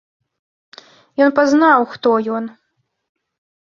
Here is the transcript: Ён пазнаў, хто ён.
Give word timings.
Ён 1.27 1.31
пазнаў, 1.43 1.79
хто 1.95 2.19
ён. 2.41 2.53